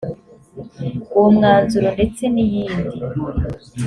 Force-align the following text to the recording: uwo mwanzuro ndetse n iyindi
uwo 1.15 1.29
mwanzuro 1.37 1.87
ndetse 1.95 2.23
n 2.33 2.35
iyindi 2.45 2.97